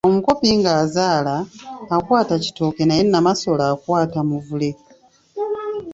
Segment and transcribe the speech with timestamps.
[0.07, 1.35] Omukopi ng’azaala,
[1.95, 4.69] akwata kitooke naye Namasole akwata Muvule.